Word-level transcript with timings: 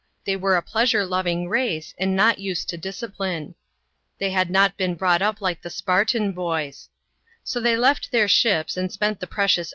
They 0.25 0.35
were 0.35 0.55
a 0.55 0.63
pleasure 0.63 1.05
loving 1.05 1.47
race 1.47 1.93
and 1.95 2.15
not 2.15 2.39
used 2.39 2.67
to 2.69 2.75
discipline. 2.77 3.53
They 4.17 4.31
had 4.31 4.49
not 4.49 4.75
been 4.75 4.95
brought 4.95 5.21
up 5.21 5.37
HkQ 5.37 5.61
the 5.61 5.69
Spartan 5.69 6.31
boys. 6.31 6.89
1 7.41 7.41
m 7.41 7.41
So 7.43 7.59
they 7.59 7.77
left 7.77 8.11
their 8.11 8.27
ships 8.27 8.77
and 8.77 8.91
spent 8.91 9.19
the 9.19 9.27
precious 9.27 9.69